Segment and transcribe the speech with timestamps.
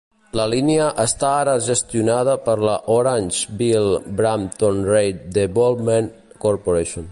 [0.39, 6.13] La línia està ara gestionada per la Orangeville Brampton Rail Development
[6.47, 7.09] Corporation.